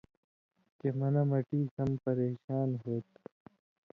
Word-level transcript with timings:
چے 0.77 0.87
منہ 0.97 1.23
مٹی 1.29 1.61
سم 1.75 1.89
پریشان 2.03 2.69
ہو 2.81 2.93
تھی 3.09 3.21